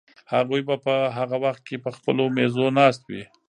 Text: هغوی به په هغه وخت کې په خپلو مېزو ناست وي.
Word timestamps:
هغوی 0.33 0.61
به 0.67 0.75
په 0.85 0.95
هغه 1.17 1.37
وخت 1.45 1.61
کې 1.67 1.77
په 1.83 1.89
خپلو 1.95 2.23
مېزو 2.35 2.65
ناست 2.79 3.01
وي. 3.09 3.23